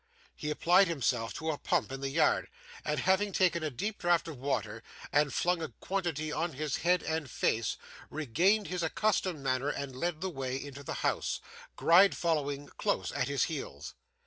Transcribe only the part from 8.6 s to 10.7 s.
his accustomed manner and led the way